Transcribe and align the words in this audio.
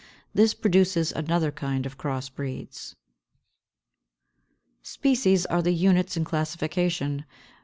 This 0.33 0.55
produces 0.55 1.11
another 1.11 1.51
kind 1.51 1.85
of 1.85 1.95
cross 1.95 2.27
breeds. 2.27 2.95
525. 4.81 4.87
Species 4.89 5.45
are 5.45 5.61
the 5.61 5.73
units 5.75 6.17
in 6.17 6.23
classification. 6.25 7.23